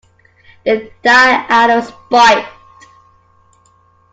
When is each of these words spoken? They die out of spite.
They 0.65 0.91
die 1.03 1.45
out 1.47 1.69
of 1.69 1.83
spite. 1.85 2.47